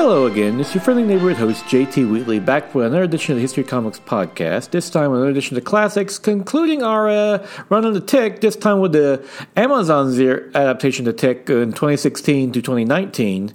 Hello 0.00 0.26
again, 0.26 0.60
it's 0.60 0.72
your 0.72 0.80
friendly 0.80 1.02
neighborhood 1.02 1.38
host 1.38 1.64
JT 1.64 2.08
Wheatley 2.08 2.38
back 2.38 2.72
with 2.72 2.86
another 2.86 3.02
edition 3.02 3.32
of 3.32 3.38
the 3.38 3.42
History 3.42 3.64
Comics 3.64 3.98
podcast. 3.98 4.70
This 4.70 4.90
time 4.90 5.10
another 5.10 5.30
edition 5.30 5.56
of 5.56 5.64
classics, 5.64 6.20
concluding 6.20 6.84
our 6.84 7.08
uh, 7.08 7.46
run 7.68 7.84
on 7.84 7.94
the 7.94 8.00
Tick. 8.00 8.40
This 8.40 8.54
time 8.54 8.78
with 8.78 8.92
the 8.92 9.26
Amazon's 9.56 10.16
adaptation 10.20 11.08
of 11.08 11.16
Tick 11.16 11.50
in 11.50 11.72
2016 11.72 12.52
to 12.52 12.62
2019. 12.62 13.52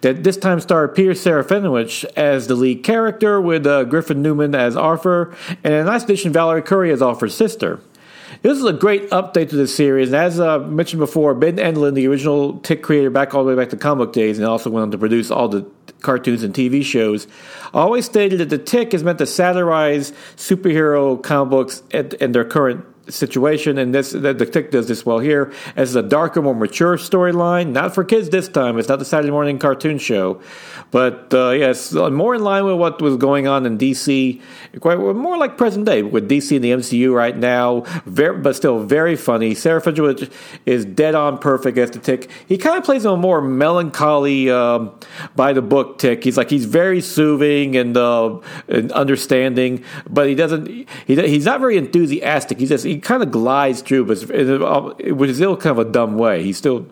That 0.00 0.24
this 0.24 0.36
time 0.36 0.58
starred 0.58 0.96
Peter 0.96 1.12
Serafinowicz 1.12 2.04
as 2.16 2.48
the 2.48 2.56
lead 2.56 2.82
character, 2.82 3.40
with 3.40 3.64
uh, 3.64 3.84
Griffin 3.84 4.20
Newman 4.20 4.56
as 4.56 4.76
Arthur, 4.76 5.32
and 5.62 5.74
a 5.74 5.84
nice 5.84 6.02
addition 6.02 6.32
Valorie 6.32 6.66
Curry 6.66 6.90
as 6.90 7.02
Arthur's 7.02 7.36
sister. 7.36 7.80
This 8.42 8.58
is 8.58 8.64
a 8.64 8.72
great 8.72 9.08
update 9.10 9.50
to 9.50 9.56
the 9.56 9.66
series. 9.66 10.08
And 10.08 10.16
as 10.16 10.38
I 10.38 10.56
uh, 10.56 10.58
mentioned 10.58 11.00
before, 11.00 11.34
Ben 11.34 11.56
Edlund, 11.56 11.94
the 11.94 12.06
original 12.08 12.58
Tick 12.58 12.82
creator 12.82 13.10
back 13.10 13.34
all 13.34 13.44
the 13.44 13.48
way 13.48 13.56
back 13.56 13.70
to 13.70 13.76
comic 13.76 14.12
days, 14.12 14.38
and 14.38 14.46
also 14.46 14.70
went 14.70 14.82
on 14.82 14.90
to 14.90 14.98
produce 14.98 15.30
all 15.30 15.48
the 15.48 15.62
cartoons 16.04 16.42
and 16.42 16.54
TV 16.54 16.84
shows, 16.84 17.26
always 17.72 18.04
stated 18.04 18.38
that 18.38 18.50
the 18.50 18.58
Tick 18.58 18.94
is 18.94 19.02
meant 19.02 19.18
to 19.18 19.26
satirize 19.26 20.12
superhero 20.36 21.20
comic 21.20 21.50
books 21.50 21.82
and, 21.90 22.14
and 22.20 22.34
their 22.34 22.44
current 22.44 22.84
situation, 23.08 23.78
and 23.78 23.94
this 23.94 24.12
the, 24.12 24.32
the 24.32 24.46
Tick 24.46 24.70
does 24.70 24.88
this 24.88 25.04
well 25.04 25.18
here 25.18 25.52
as 25.76 25.94
a 25.94 26.02
darker, 26.02 26.42
more 26.42 26.54
mature 26.54 26.96
storyline. 26.96 27.72
Not 27.72 27.94
for 27.94 28.04
kids 28.04 28.30
this 28.30 28.48
time. 28.48 28.78
It's 28.78 28.88
not 28.88 28.98
the 28.98 29.04
Saturday 29.04 29.30
morning 29.30 29.58
cartoon 29.58 29.98
show, 29.98 30.40
but 30.90 31.32
uh, 31.34 31.50
yes, 31.50 31.92
more 31.92 32.34
in 32.34 32.44
line 32.44 32.64
with 32.64 32.76
what 32.76 33.00
was 33.02 33.16
going 33.16 33.46
on 33.46 33.66
in 33.66 33.78
DC. 33.78 34.40
Quite 34.80 34.98
more 34.98 35.36
like 35.36 35.56
present 35.56 35.86
day 35.86 36.02
with 36.02 36.28
DC 36.28 36.54
and 36.54 36.64
the 36.64 36.72
MCU 36.72 37.12
right 37.14 37.36
now. 37.36 37.80
Very, 38.06 38.38
but 38.38 38.56
still 38.56 38.80
very 38.80 39.16
funny. 39.16 39.54
Serafinowicz 39.54 40.30
is 40.66 40.84
dead 40.84 41.14
on 41.14 41.38
perfect 41.38 41.78
as 41.78 41.90
the 41.90 41.98
Tick. 41.98 42.30
He 42.46 42.58
kind 42.58 42.78
of 42.78 42.84
plays 42.84 43.04
a 43.04 43.16
more 43.16 43.40
melancholy, 43.40 44.50
um, 44.50 44.92
by 45.36 45.52
the 45.52 45.62
book 45.62 45.98
Tick. 45.98 46.24
He's 46.24 46.36
like 46.36 46.50
he's 46.50 46.64
very 46.64 47.00
soothing 47.00 47.76
and, 47.76 47.96
uh, 47.96 48.38
and 48.68 48.92
understanding, 48.92 49.84
but 50.08 50.28
he 50.28 50.34
doesn't. 50.34 50.66
He, 50.66 50.86
he's 51.06 51.44
not 51.44 51.60
very 51.60 51.76
enthusiastic. 51.76 52.58
He 52.58 52.66
just 52.66 52.84
he 52.94 53.00
kind 53.00 53.22
of 53.24 53.32
glides 53.32 53.82
through, 53.82 54.04
but 54.04 54.20
with 54.28 55.28
his 55.28 55.36
still 55.36 55.56
kind 55.56 55.78
of 55.78 55.88
a 55.88 55.90
dumb 55.90 56.16
way. 56.16 56.42
He's 56.42 56.56
still. 56.56 56.86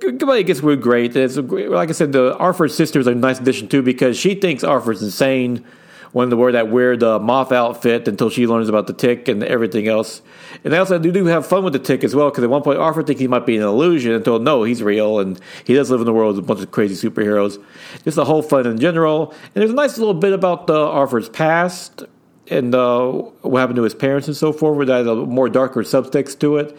It 0.00 0.46
gets 0.46 0.60
real 0.60 0.76
great. 0.76 1.16
It's 1.16 1.36
like 1.36 1.88
I 1.88 1.92
said, 1.92 2.12
the 2.12 2.36
Arthur's 2.36 2.74
sisters 2.74 3.06
are 3.06 3.12
a 3.12 3.14
nice 3.14 3.38
addition 3.38 3.68
too 3.68 3.80
because 3.80 4.18
she 4.18 4.34
thinks 4.34 4.64
Arthur's 4.64 5.02
insane 5.02 5.64
wanting 6.12 6.30
to 6.30 6.36
wear 6.36 6.52
that 6.52 6.68
weird 6.68 7.02
uh, 7.02 7.18
moth 7.18 7.52
outfit 7.52 8.06
until 8.06 8.28
she 8.28 8.46
learns 8.46 8.68
about 8.68 8.86
the 8.86 8.92
tick 8.92 9.28
and 9.28 9.42
everything 9.42 9.88
else. 9.88 10.20
And 10.62 10.72
they 10.72 10.78
also 10.78 10.98
do, 10.98 11.24
have 11.26 11.46
fun 11.46 11.64
with 11.64 11.72
the 11.72 11.78
tick 11.78 12.04
as 12.04 12.14
well 12.14 12.30
because 12.30 12.44
at 12.44 12.50
one 12.50 12.62
point 12.62 12.78
Arthur 12.78 13.02
thinks 13.02 13.20
he 13.20 13.28
might 13.28 13.46
be 13.46 13.56
an 13.56 13.62
illusion 13.62 14.12
until 14.12 14.38
no, 14.38 14.62
he's 14.62 14.82
real 14.82 15.20
and 15.20 15.40
he 15.64 15.74
does 15.74 15.90
live 15.90 16.00
in 16.00 16.06
the 16.06 16.12
world 16.12 16.36
with 16.36 16.44
a 16.44 16.46
bunch 16.46 16.60
of 16.60 16.70
crazy 16.70 17.08
superheroes. 17.08 17.62
Just 18.04 18.16
the 18.16 18.24
whole 18.24 18.42
fun 18.42 18.66
in 18.66 18.78
general. 18.78 19.30
And 19.54 19.62
there's 19.62 19.70
a 19.70 19.74
nice 19.74 19.96
little 19.96 20.14
bit 20.14 20.32
about 20.32 20.66
the 20.66 20.78
Arthur's 20.78 21.28
past 21.28 22.04
and 22.48 22.74
uh, 22.74 23.10
what 23.10 23.60
happened 23.60 23.76
to 23.76 23.82
his 23.82 23.94
parents 23.94 24.28
and 24.28 24.36
so 24.36 24.52
forth, 24.52 24.86
that 24.86 25.08
a 25.08 25.14
more 25.14 25.48
darker 25.48 25.82
subtext 25.82 26.38
to 26.40 26.58
it. 26.58 26.76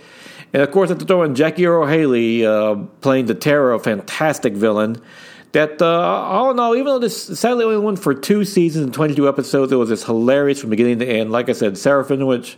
And 0.54 0.62
of 0.62 0.72
course, 0.72 0.92
at 0.92 1.00
the 1.00 1.06
throw 1.06 1.24
in 1.24 1.36
Jackie 1.36 1.66
Earle 1.66 1.88
Haley 1.88 2.46
uh, 2.46 2.76
playing 3.02 3.26
the 3.26 3.36
Terror, 3.36 3.74
a 3.74 3.80
fantastic 3.80 4.54
villain. 4.54 5.02
That 5.52 5.82
uh, 5.82 5.86
all 5.86 6.52
in 6.52 6.60
all, 6.60 6.76
even 6.76 6.86
though 6.86 7.00
this 7.00 7.40
sadly 7.40 7.64
only 7.64 7.78
went 7.78 8.00
for 8.00 8.14
two 8.14 8.44
seasons 8.44 8.86
and 8.86 8.94
22 8.94 9.28
episodes, 9.28 9.72
it 9.72 9.76
was 9.76 9.90
just 9.90 10.06
hilarious 10.06 10.60
from 10.60 10.70
beginning 10.70 11.00
to 11.00 11.08
end. 11.08 11.32
Like 11.32 11.50
I 11.50 11.54
said, 11.54 11.74
Serafinowicz 11.74 12.56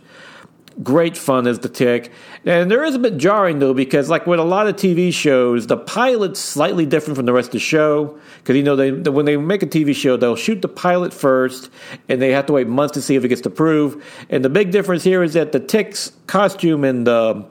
great 0.82 1.16
fun 1.16 1.46
as 1.46 1.58
the 1.60 1.68
tick. 1.68 2.12
And 2.44 2.70
there 2.70 2.84
is 2.84 2.94
a 2.94 2.98
bit 2.98 3.16
jarring 3.16 3.58
though, 3.58 3.74
because 3.74 4.08
like 4.08 4.26
with 4.26 4.38
a 4.38 4.44
lot 4.44 4.66
of 4.66 4.76
TV 4.76 5.12
shows, 5.12 5.66
the 5.66 5.76
pilot's 5.76 6.40
slightly 6.40 6.86
different 6.86 7.16
from 7.16 7.26
the 7.26 7.32
rest 7.32 7.48
of 7.48 7.52
the 7.52 7.58
show. 7.58 8.18
Because 8.38 8.56
you 8.56 8.62
know, 8.62 8.76
they 8.76 8.90
when 8.90 9.24
they 9.24 9.36
make 9.36 9.62
a 9.62 9.66
TV 9.66 9.94
show, 9.94 10.16
they'll 10.16 10.36
shoot 10.36 10.62
the 10.62 10.68
pilot 10.68 11.12
first, 11.12 11.70
and 12.08 12.22
they 12.22 12.30
have 12.32 12.46
to 12.46 12.52
wait 12.52 12.68
months 12.68 12.94
to 12.94 13.02
see 13.02 13.16
if 13.16 13.24
it 13.24 13.28
gets 13.28 13.44
approved. 13.44 14.02
And 14.30 14.44
the 14.44 14.50
big 14.50 14.70
difference 14.70 15.04
here 15.04 15.22
is 15.22 15.34
that 15.34 15.52
the 15.52 15.60
tick's 15.60 16.12
costume 16.26 16.84
and 16.84 17.06
the 17.06 17.44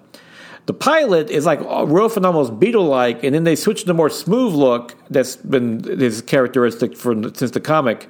the 0.68 0.74
pilot 0.74 1.30
is 1.30 1.46
like 1.46 1.62
rough 1.62 2.18
and 2.18 2.26
almost 2.26 2.60
beetle-like, 2.60 3.24
and 3.24 3.34
then 3.34 3.46
they 3.46 3.56
switch 3.56 3.86
to 3.86 3.92
a 3.92 3.94
more 3.94 4.10
smooth 4.10 4.54
look 4.54 4.96
that's 5.10 5.38
been 5.38 5.82
his 5.84 6.22
characteristic 6.22 6.96
for 6.96 7.16
since 7.34 7.52
the 7.52 7.62
comic 7.62 8.10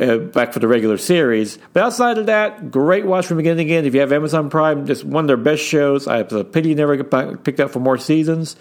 uh, 0.00 0.18
back 0.18 0.52
for 0.52 0.60
the 0.60 0.68
regular 0.68 0.96
series. 0.96 1.58
But 1.72 1.82
outside 1.82 2.16
of 2.16 2.26
that, 2.26 2.70
great 2.70 3.04
watch 3.04 3.26
from 3.26 3.38
beginning 3.38 3.66
to 3.66 3.74
end. 3.74 3.84
If 3.84 3.94
you 3.94 4.00
have 4.00 4.12
Amazon 4.12 4.48
Prime, 4.48 4.86
just 4.86 5.04
one 5.04 5.24
of 5.24 5.26
their 5.26 5.36
best 5.36 5.62
shows. 5.62 6.06
I 6.06 6.18
have 6.18 6.32
a 6.32 6.44
pity 6.44 6.72
never 6.72 6.96
get 6.96 7.42
picked 7.42 7.58
up 7.58 7.72
for 7.72 7.80
more 7.80 7.98
seasons. 7.98 8.54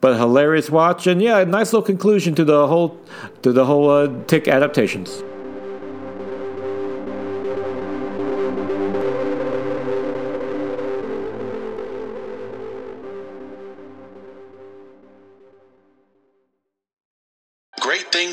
But 0.00 0.16
hilarious 0.18 0.70
watch, 0.70 1.08
and 1.08 1.20
yeah, 1.20 1.42
nice 1.42 1.72
little 1.72 1.84
conclusion 1.84 2.36
to 2.36 2.44
the 2.44 2.68
whole 2.68 3.00
to 3.42 3.50
the 3.50 3.64
whole 3.64 3.90
uh, 3.90 4.24
Tick 4.26 4.46
adaptations. 4.46 5.22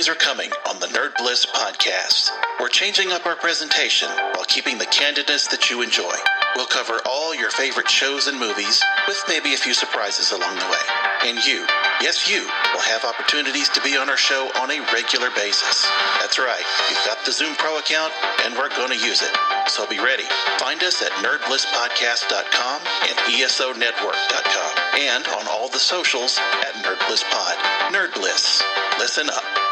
Things 0.03 0.17
are 0.17 0.19
coming 0.19 0.51
on 0.67 0.79
the 0.81 0.87
Nerd 0.87 1.15
Bliss 1.17 1.45
podcast. 1.45 2.29
We're 2.59 2.67
changing 2.67 3.13
up 3.13 3.25
our 3.25 3.37
presentation 3.37 4.09
while 4.35 4.43
keeping 4.43 4.77
the 4.77 4.85
candidness 4.87 5.49
that 5.51 5.69
you 5.69 5.81
enjoy. 5.81 6.11
We'll 6.57 6.65
cover 6.65 6.99
all 7.05 7.33
your 7.33 7.51
favorite 7.51 7.89
shows 7.89 8.27
and 8.27 8.37
movies 8.37 8.83
with 9.07 9.23
maybe 9.29 9.53
a 9.53 9.57
few 9.57 9.73
surprises 9.73 10.33
along 10.33 10.55
the 10.55 10.67
way. 10.67 10.85
And 11.23 11.39
you, 11.45 11.63
yes, 12.01 12.27
you, 12.27 12.43
will 12.73 12.83
have 12.83 13.05
opportunities 13.05 13.69
to 13.69 13.81
be 13.81 13.95
on 13.95 14.09
our 14.09 14.17
show 14.17 14.51
on 14.59 14.71
a 14.71 14.83
regular 14.91 15.29
basis. 15.37 15.87
That's 16.19 16.37
right, 16.37 16.65
you've 16.89 17.05
got 17.05 17.23
the 17.23 17.31
Zoom 17.31 17.55
Pro 17.55 17.79
account, 17.79 18.11
and 18.43 18.57
we're 18.57 18.75
going 18.75 18.91
to 18.91 18.99
use 18.99 19.21
it. 19.21 19.31
So 19.71 19.87
be 19.87 20.03
ready. 20.03 20.27
Find 20.59 20.83
us 20.83 21.01
at 21.01 21.15
nerdblisspodcast.com 21.23 22.81
and 23.07 23.17
esonetwork.com 23.39 24.71
and 24.99 25.27
on 25.39 25.47
all 25.47 25.69
the 25.69 25.79
socials 25.79 26.37
at 26.59 26.73
NerdBlissPod. 26.83 27.55
Nerd 27.95 28.13
Bliss. 28.15 28.61
Listen 28.99 29.29
up. 29.29 29.62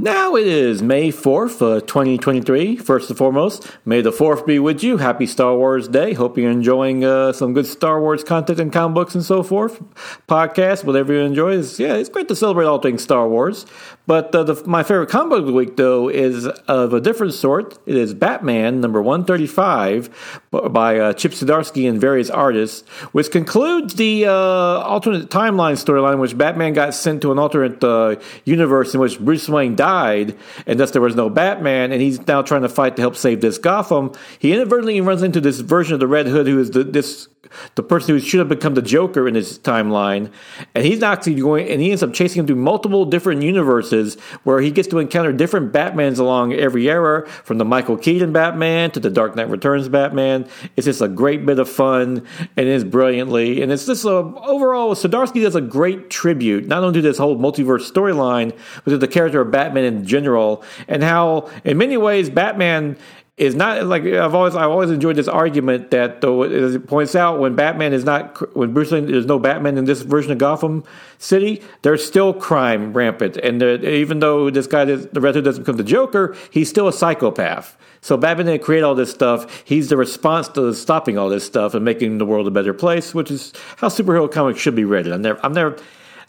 Now 0.00 0.36
it 0.36 0.46
is 0.46 0.80
May 0.80 1.10
4th, 1.10 1.60
uh, 1.60 1.80
2023. 1.80 2.76
First 2.76 3.10
and 3.10 3.18
foremost, 3.18 3.66
may 3.84 4.00
the 4.00 4.12
4th 4.12 4.46
be 4.46 4.60
with 4.60 4.80
you. 4.84 4.98
Happy 4.98 5.26
Star 5.26 5.56
Wars 5.56 5.88
Day. 5.88 6.12
Hope 6.12 6.38
you're 6.38 6.52
enjoying 6.52 7.04
uh, 7.04 7.32
some 7.32 7.52
good 7.52 7.66
Star 7.66 8.00
Wars 8.00 8.22
content 8.22 8.60
and 8.60 8.72
comic 8.72 8.94
books 8.94 9.16
and 9.16 9.24
so 9.24 9.42
forth. 9.42 9.82
Podcast, 10.28 10.84
whatever 10.84 11.12
you 11.12 11.18
enjoy. 11.22 11.54
Is, 11.54 11.80
yeah, 11.80 11.94
it's 11.94 12.08
great 12.08 12.28
to 12.28 12.36
celebrate 12.36 12.66
all 12.66 12.78
things 12.78 13.02
Star 13.02 13.28
Wars. 13.28 13.66
But 14.08 14.34
uh, 14.34 14.42
the, 14.42 14.66
my 14.66 14.84
favorite 14.84 15.10
comic 15.10 15.40
of 15.40 15.46
the 15.46 15.52
week, 15.52 15.76
though, 15.76 16.08
is 16.08 16.46
of 16.46 16.94
a 16.94 17.00
different 17.00 17.34
sort. 17.34 17.78
It 17.84 17.94
is 17.94 18.14
Batman, 18.14 18.80
number 18.80 19.02
135, 19.02 20.40
by 20.50 20.98
uh, 20.98 21.12
Chip 21.12 21.32
Zdarsky 21.32 21.86
and 21.86 22.00
various 22.00 22.30
artists, 22.30 22.88
which 23.12 23.30
concludes 23.30 23.96
the 23.96 24.24
uh, 24.24 24.32
alternate 24.32 25.28
timeline 25.28 25.74
storyline 25.74 26.14
in 26.14 26.20
which 26.20 26.38
Batman 26.38 26.72
got 26.72 26.94
sent 26.94 27.20
to 27.20 27.32
an 27.32 27.38
alternate 27.38 27.84
uh, 27.84 28.16
universe 28.46 28.94
in 28.94 29.00
which 29.00 29.20
Bruce 29.20 29.46
Wayne 29.46 29.76
died, 29.76 30.34
and 30.66 30.80
thus 30.80 30.92
there 30.92 31.02
was 31.02 31.14
no 31.14 31.28
Batman, 31.28 31.92
and 31.92 32.00
he's 32.00 32.26
now 32.26 32.40
trying 32.40 32.62
to 32.62 32.70
fight 32.70 32.96
to 32.96 33.02
help 33.02 33.14
save 33.14 33.42
this 33.42 33.58
Gotham. 33.58 34.12
He 34.38 34.54
inadvertently 34.54 35.02
runs 35.02 35.22
into 35.22 35.42
this 35.42 35.60
version 35.60 35.92
of 35.92 36.00
the 36.00 36.08
Red 36.08 36.28
Hood 36.28 36.46
who 36.46 36.58
is 36.58 36.70
the, 36.70 36.82
this 36.82 37.28
the 37.74 37.82
person 37.82 38.14
who 38.14 38.20
should 38.20 38.38
have 38.38 38.48
become 38.48 38.74
the 38.74 38.82
Joker 38.82 39.28
in 39.28 39.34
his 39.34 39.58
timeline, 39.58 40.30
and 40.74 40.84
he's 40.84 41.02
actually 41.02 41.34
going, 41.36 41.68
and 41.68 41.80
he 41.80 41.90
ends 41.90 42.02
up 42.02 42.12
chasing 42.12 42.40
him 42.40 42.46
through 42.46 42.56
multiple 42.56 43.04
different 43.04 43.42
universes 43.42 44.16
where 44.44 44.60
he 44.60 44.70
gets 44.70 44.88
to 44.88 44.98
encounter 44.98 45.32
different 45.32 45.72
Batmans 45.72 46.18
along 46.18 46.52
every 46.52 46.88
era, 46.88 47.28
from 47.28 47.58
the 47.58 47.64
Michael 47.64 47.96
Keaton 47.96 48.32
Batman 48.32 48.90
to 48.92 49.00
the 49.00 49.10
Dark 49.10 49.36
Knight 49.36 49.48
Returns 49.48 49.88
Batman. 49.88 50.48
It's 50.76 50.84
just 50.84 51.00
a 51.00 51.08
great 51.08 51.46
bit 51.46 51.58
of 51.58 51.68
fun, 51.68 52.26
and 52.56 52.68
it's 52.68 52.84
brilliantly, 52.84 53.62
and 53.62 53.72
it's 53.72 53.86
just 53.86 54.04
a, 54.04 54.10
overall, 54.10 54.94
Zdarsky 54.94 55.42
does 55.42 55.54
a 55.54 55.60
great 55.60 56.10
tribute, 56.10 56.66
not 56.66 56.82
only 56.82 57.00
to 57.00 57.02
this 57.02 57.18
whole 57.18 57.36
multiverse 57.36 57.90
storyline, 57.90 58.56
but 58.84 58.90
to 58.90 58.98
the 58.98 59.08
character 59.08 59.40
of 59.40 59.50
Batman 59.50 59.84
in 59.84 60.04
general, 60.04 60.62
and 60.86 61.02
how, 61.02 61.50
in 61.64 61.78
many 61.78 61.96
ways, 61.96 62.30
Batman 62.30 62.96
is 63.38 63.54
not 63.54 63.86
like 63.86 64.04
I've 64.04 64.34
always 64.34 64.56
I've 64.56 64.70
always 64.70 64.90
enjoyed 64.90 65.14
this 65.14 65.28
argument 65.28 65.92
that 65.92 66.20
though 66.20 66.42
as 66.42 66.74
it 66.74 66.88
points 66.88 67.14
out 67.14 67.38
when 67.38 67.54
Batman 67.54 67.92
is 67.92 68.04
not 68.04 68.56
when 68.56 68.74
Bruce 68.74 68.90
Wayne 68.90 69.06
there's 69.06 69.26
no 69.26 69.38
Batman 69.38 69.78
in 69.78 69.84
this 69.84 70.02
version 70.02 70.32
of 70.32 70.38
Gotham 70.38 70.82
City 71.18 71.62
there's 71.82 72.04
still 72.04 72.34
crime 72.34 72.92
rampant. 72.92 73.36
And 73.36 73.62
even 73.62 74.18
though 74.18 74.50
this 74.50 74.66
guy 74.66 74.84
the 74.84 75.20
Red 75.20 75.36
Hood 75.36 75.44
doesn't 75.44 75.62
become 75.62 75.76
the 75.76 75.84
Joker 75.84 76.36
he's 76.50 76.68
still 76.68 76.88
a 76.88 76.92
psychopath. 76.92 77.76
So 78.00 78.16
Batman 78.16 78.46
didn't 78.46 78.62
create 78.62 78.82
all 78.82 78.94
this 78.94 79.10
stuff. 79.10 79.62
He's 79.64 79.88
the 79.88 79.96
response 79.96 80.48
to 80.50 80.74
stopping 80.74 81.16
all 81.16 81.28
this 81.28 81.44
stuff 81.44 81.74
and 81.74 81.84
making 81.84 82.18
the 82.18 82.26
world 82.26 82.48
a 82.48 82.50
better 82.50 82.74
place 82.74 83.14
which 83.14 83.30
is 83.30 83.52
how 83.76 83.88
superhero 83.88 84.30
comics 84.30 84.60
should 84.60 84.74
be 84.74 84.84
read 84.84 85.06
I'm 85.06 85.22
never 85.22 85.38
I'm 85.46 85.52
never 85.52 85.76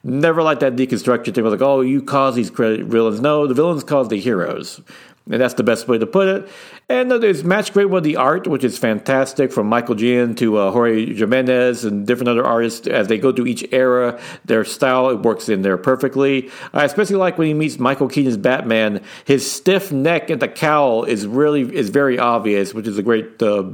never 0.04 0.44
like 0.44 0.60
that 0.60 0.76
deconstruction 0.76 1.34
thing. 1.34 1.44
Like 1.44 1.62
oh 1.62 1.82
you 1.82 2.04
cause 2.04 2.36
these 2.36 2.52
villains. 2.52 3.20
No 3.20 3.48
the 3.48 3.56
villains 3.56 3.84
cause 3.84 4.10
the 4.10 4.20
heroes 4.20 4.80
and 5.30 5.42
that's 5.42 5.54
the 5.54 5.64
best 5.64 5.88
way 5.88 5.98
to 5.98 6.08
put 6.08 6.28
it. 6.28 6.50
And 6.90 7.12
there's 7.12 7.44
match 7.44 7.72
great 7.72 7.86
with 7.86 8.04
the 8.04 8.16
art, 8.16 8.48
which 8.48 8.64
is 8.64 8.78
fantastic, 8.78 9.52
from 9.52 9.68
Michael 9.68 9.96
Janín 9.96 10.36
to 10.38 10.58
uh, 10.58 10.72
Jorge 10.72 11.14
Jimenez 11.14 11.86
and 11.86 12.08
different 12.08 12.30
other 12.30 12.44
artists. 12.44 12.88
As 12.88 13.08
they 13.08 13.20
go 13.20 13.32
through 13.32 13.46
each 13.46 13.64
era, 13.72 14.20
their 14.46 14.66
style 14.66 15.10
it 15.10 15.20
works 15.20 15.50
in 15.50 15.62
there 15.62 15.78
perfectly. 15.78 16.50
I 16.74 16.86
especially 16.86 17.18
like 17.18 17.38
when 17.38 17.48
he 17.48 17.54
meets 17.54 17.78
Michael 17.78 18.08
Keaton's 18.08 18.38
Batman. 18.38 19.04
His 19.26 19.50
stiff 19.50 19.92
neck 19.92 20.32
and 20.32 20.42
the 20.42 20.48
cowl 20.48 21.04
is 21.04 21.28
really 21.28 21.62
is 21.76 21.90
very 21.90 22.18
obvious, 22.18 22.74
which 22.74 22.88
is 22.88 22.98
a 22.98 23.04
great 23.04 23.42
uh, 23.44 23.70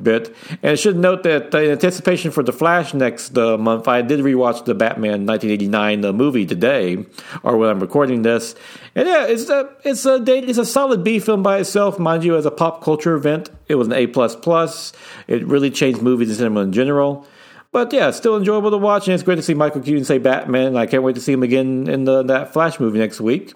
bit. 0.00 0.34
And 0.62 0.72
I 0.72 0.74
should 0.76 0.96
note 0.96 1.24
that 1.24 1.52
uh, 1.52 1.58
in 1.58 1.72
anticipation 1.72 2.30
for 2.30 2.44
the 2.44 2.52
Flash 2.52 2.94
next 2.94 3.36
uh, 3.36 3.58
month, 3.58 3.88
I 3.88 4.02
did 4.02 4.20
rewatch 4.20 4.64
the 4.64 4.74
Batman 4.74 5.26
1989 5.26 6.04
uh, 6.04 6.12
movie 6.12 6.46
today, 6.46 7.04
or 7.42 7.56
when 7.56 7.68
I'm 7.68 7.80
recording 7.80 8.22
this. 8.22 8.54
And 8.94 9.08
yeah, 9.08 9.26
it's 9.26 9.48
a 9.48 9.70
it's 9.84 10.06
a 10.06 10.22
it's 10.26 10.58
a 10.58 10.64
solid 10.64 10.99
B 11.00 11.18
film 11.18 11.42
by 11.42 11.58
itself, 11.58 11.98
mind 11.98 12.24
you, 12.24 12.36
as 12.36 12.46
a 12.46 12.50
pop 12.50 12.82
culture 12.82 13.14
event. 13.14 13.50
It 13.68 13.74
was 13.74 13.86
an 13.86 13.92
A 13.92 14.06
plus 14.06 14.36
plus. 14.36 14.92
It 15.26 15.46
really 15.46 15.70
changed 15.70 16.02
movies 16.02 16.28
and 16.28 16.38
cinema 16.38 16.60
in 16.60 16.72
general. 16.72 17.26
But 17.72 17.92
yeah, 17.92 18.10
still 18.10 18.36
enjoyable 18.36 18.70
to 18.70 18.78
watch, 18.78 19.06
and 19.06 19.14
it's 19.14 19.22
great 19.22 19.36
to 19.36 19.42
see 19.42 19.54
Michael 19.54 19.80
Keaton 19.80 20.04
say 20.04 20.18
Batman. 20.18 20.76
I 20.76 20.86
can't 20.86 21.02
wait 21.02 21.14
to 21.14 21.20
see 21.20 21.32
him 21.32 21.42
again 21.42 21.88
in 21.88 22.04
the, 22.04 22.22
that 22.24 22.52
Flash 22.52 22.80
movie 22.80 22.98
next 22.98 23.20
week. 23.20 23.54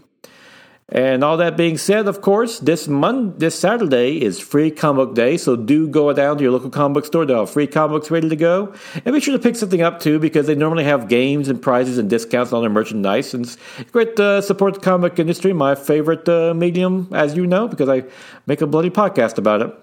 And 0.91 1.25
all 1.25 1.39
that 1.39 1.57
being 1.57 1.79
said, 1.79 2.07
of 2.09 2.21
course, 2.21 2.59
this 2.59 2.87
Monday, 2.87 3.35
this 3.39 3.59
Saturday 3.59 4.21
is 4.23 4.39
Free 4.39 4.71
Comic 4.71 5.07
Book 5.07 5.15
Day, 5.15 5.39
so 5.39 5.57
do 5.57 5.89
go 5.89 6.13
down 6.13 6.37
to 6.37 6.43
your 6.43 6.53
local 6.53 6.69
comic 6.69 6.95
book 6.95 7.07
store. 7.07 7.25
They'll 7.25 7.41
have 7.41 7.51
free 7.51 7.67
comic 7.67 7.93
books 7.93 8.11
ready 8.11 8.29
to 8.29 8.37
go, 8.37 8.75
and 9.03 9.15
be 9.15 9.21
sure 9.21 9.35
to 9.35 9.43
pick 9.43 9.57
something 9.57 9.81
up 9.81 9.99
too, 9.99 10.19
because 10.19 10.47
they 10.47 10.55
normally 10.55 10.85
have 10.85 11.09
games 11.09 11.49
and 11.49 11.61
prizes 11.61 11.97
and 11.97 12.11
discounts 12.11 12.53
on 12.53 12.61
their 12.61 12.71
merchandise. 12.71 13.33
And 13.33 13.47
it's 13.47 13.57
great 13.93 14.15
to 14.17 14.43
support 14.43 14.75
the 14.75 14.81
comic 14.81 15.19
industry, 15.19 15.55
my 15.55 15.75
favorite 15.75 16.29
uh, 16.29 16.53
medium, 16.53 17.09
as 17.13 17.35
you 17.35 17.47
know, 17.47 17.67
because 17.67 17.89
I 17.89 18.05
make 18.47 18.61
a 18.61 18.67
bloody 18.67 18.91
podcast 18.91 19.39
about 19.39 19.63
it. 19.63 19.75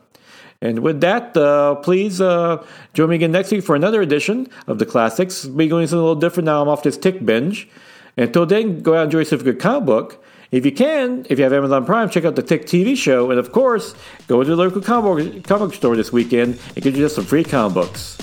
And 0.62 0.80
with 0.80 1.02
that, 1.02 1.36
uh, 1.36 1.76
please 1.76 2.22
uh, 2.22 2.64
join 2.94 3.10
me 3.10 3.16
again 3.16 3.32
next 3.32 3.52
week 3.52 3.64
for 3.64 3.76
another 3.76 4.04
edition 4.04 4.48
of 4.68 4.78
the 4.78 4.86
classics. 4.86 5.46
Be 5.46 5.68
doing 5.68 5.88
something 5.88 5.98
a 5.98 6.04
little 6.04 6.22
different 6.22 6.46
now. 6.46 6.62
I'm 6.62 6.70
off 6.70 6.84
this 6.84 6.98
tick 6.98 7.26
binge. 7.26 7.68
Until 8.16 8.46
then, 8.46 8.84
go 8.84 8.94
out 8.94 8.98
and 8.98 9.06
enjoy 9.06 9.20
yourself 9.20 9.42
a 9.42 9.46
good 9.46 9.60
comic 9.60 9.88
book. 9.88 10.24
If 10.52 10.66
you 10.66 10.74
can, 10.74 11.26
if 11.30 11.40
you 11.40 11.46
have 11.46 11.54
Amazon 11.54 11.86
Prime, 11.86 12.10
check 12.10 12.26
out 12.26 12.36
the 12.36 12.44
Tick 12.44 12.66
TV 12.66 12.98
show. 12.98 13.32
And 13.32 13.40
of 13.40 13.54
course, 13.54 13.96
go 14.28 14.44
to 14.44 14.50
the 14.50 14.56
local 14.58 14.82
comic, 14.82 15.46
comic 15.46 15.74
store 15.74 15.96
this 15.96 16.12
weekend 16.12 16.60
and 16.76 16.84
get 16.84 16.94
you 16.94 17.00
just 17.00 17.16
some 17.16 17.24
free 17.24 17.46
comic 17.46 17.74
books. 17.74 18.18